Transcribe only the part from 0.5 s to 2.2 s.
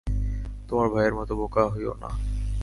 তোমার ভাইয়ের মতো বোকা হইয়ো না।